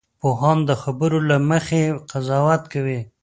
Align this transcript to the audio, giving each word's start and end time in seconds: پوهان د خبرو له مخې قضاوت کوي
پوهان 0.19 0.57
د 0.69 0.71
خبرو 0.81 1.19
له 1.29 1.37
مخې 1.49 1.83
قضاوت 2.11 2.63
کوي 2.73 2.99